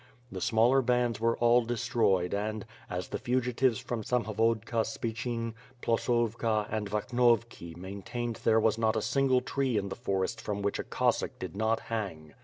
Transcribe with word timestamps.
The 0.31 0.41
smaller 0.41 0.81
bands 0.81 1.19
were 1.19 1.37
all 1.37 1.63
destroyed 1.63 2.33
and, 2.33 2.65
as 2.89 3.09
the 3.09 3.19
fugitives 3.19 3.77
from 3.77 4.01
Samhovodka 4.01 4.83
Spichyn, 4.83 5.53
Ploskova 5.83 6.65
and 6.71 6.89
Vakhnovki 6.89 7.77
maintained 7.77 8.37
there 8.37 8.59
was 8.59 8.79
not 8.79 8.95
a 8.95 9.01
single 9.03 9.41
tree 9.41 9.77
in 9.77 9.89
the 9.89 9.95
for 9.95 10.23
ests 10.23 10.41
from 10.41 10.63
which 10.63 10.79
a 10.79 10.83
Cossack 10.83 11.37
did 11.37 11.55
not 11.55 11.81
hang. 11.81 12.33